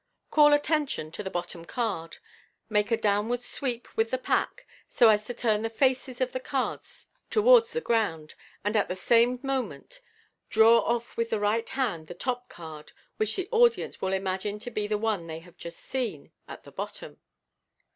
(See 0.01 0.03
Fig. 0.03 0.35
17.) 0.35 0.35
Call 0.35 0.53
attention 0.55 1.11
to 1.11 1.21
the 1.23 1.29
bottom 1.29 1.63
card; 1.63 2.17
make 2.69 2.89
a 2.89 2.97
downward 2.97 3.43
sweep 3.43 3.87
with 3.95 4.09
the 4.09 4.17
pack 4.17 4.65
so 4.89 5.09
as 5.09 5.25
to 5.27 5.33
turn 5.35 5.61
the 5.61 5.69
faces 5.69 6.19
of 6.19 6.31
the 6.31 6.39
cards 6.39 7.05
towards 7.29 7.71
Fig. 7.71 7.83
17. 7.83 7.83
the 7.83 7.85
ground, 7.85 8.35
and 8.63 8.75
at 8.75 8.87
the 8.87 8.95
same 8.95 9.39
moment 9.43 10.01
draw 10.49 10.79
off 10.79 11.15
with 11.15 11.29
the 11.29 11.39
right 11.39 11.69
hand 11.69 12.07
the 12.07 12.15
top 12.15 12.49
card, 12.49 12.93
which 13.17 13.35
the 13.35 13.47
audience 13.51 14.01
will 14.01 14.13
imagine 14.13 14.57
to 14.57 14.71
be 14.71 14.87
the 14.87 14.97
one 14.97 15.27
they 15.27 15.37
have 15.37 15.55
just 15.55 15.77
seen 15.79 16.31
at 16.47 16.63
the 16.63 16.71
bottom. 16.71 17.19